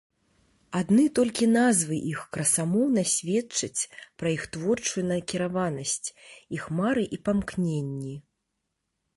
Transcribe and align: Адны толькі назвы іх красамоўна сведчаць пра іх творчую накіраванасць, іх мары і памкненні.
Адны 0.77 1.03
толькі 1.17 1.45
назвы 1.49 1.95
іх 2.11 2.23
красамоўна 2.37 3.03
сведчаць 3.15 3.81
пра 4.23 4.27
іх 4.39 4.49
творчую 4.55 5.03
накіраванасць, 5.13 6.07
іх 6.59 6.63
мары 6.79 7.03
і 7.19 7.21
памкненні. 7.29 8.15